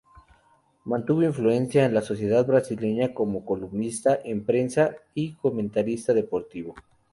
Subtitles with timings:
[0.85, 6.73] Mantuvo su influencia en la sociedad brasileña como columnista en prensa y comentarista deportivo.